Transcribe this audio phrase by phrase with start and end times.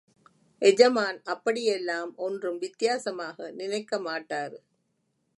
[0.61, 4.57] எஜமான் அப்படியெல்லாம் ஒன்றும் வித்தியாசமா நினைக்கமாட்டாரு.